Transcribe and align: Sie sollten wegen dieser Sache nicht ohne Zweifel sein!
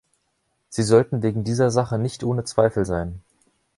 Sie 0.69 0.81
sollten 0.81 1.21
wegen 1.21 1.43
dieser 1.43 1.69
Sache 1.69 1.99
nicht 1.99 2.23
ohne 2.23 2.43
Zweifel 2.43 2.85
sein! 2.87 3.21